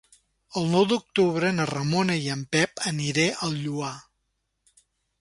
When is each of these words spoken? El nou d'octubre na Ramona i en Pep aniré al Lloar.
El 0.61 0.63
nou 0.75 0.87
d'octubre 0.91 1.51
na 1.59 1.67
Ramona 1.71 2.17
i 2.23 2.33
en 2.39 2.43
Pep 2.57 2.85
aniré 2.95 3.29
al 3.49 3.63
Lloar. 3.63 3.97